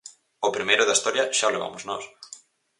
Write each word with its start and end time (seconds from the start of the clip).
O 0.47 0.49
primeiro 0.55 0.83
da 0.85 0.95
historia 0.97 1.25
xa 1.37 1.49
o 1.49 1.53
levamos 1.55 1.83
nós. 1.89 2.03